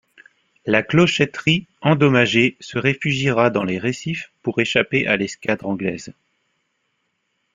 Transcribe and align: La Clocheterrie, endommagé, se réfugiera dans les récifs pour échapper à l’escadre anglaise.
La 0.65 0.81
Clocheterrie, 0.81 1.67
endommagé, 1.83 2.57
se 2.59 2.79
réfugiera 2.79 3.51
dans 3.51 3.63
les 3.63 3.77
récifs 3.77 4.31
pour 4.41 4.59
échapper 4.59 5.05
à 5.05 5.15
l’escadre 5.15 5.67
anglaise. 5.67 6.11